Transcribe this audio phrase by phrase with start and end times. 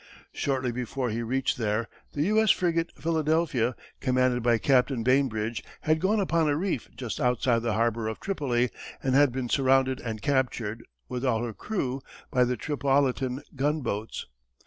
[0.33, 2.49] Shortly before he reached there, the U.S.
[2.49, 8.07] frigate Philadelphia, commanded by Captain Bainbridge, had gone upon a reef just outside the harbor
[8.07, 8.71] of Tripoli
[9.03, 12.01] and had been surrounded and captured, with all her crew,
[12.31, 14.25] by the Tripolitan gunboats.